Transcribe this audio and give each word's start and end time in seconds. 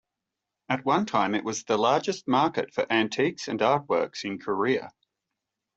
At 0.67 0.83
one 0.83 1.05
time 1.05 1.35
it 1.35 1.43
was 1.43 1.63
the 1.63 1.77
largest 1.77 2.27
market 2.27 2.73
for 2.73 2.91
antiques 2.91 3.47
and 3.47 3.59
artworks 3.59 4.23
in 4.25 4.39
Korea. 4.39 4.89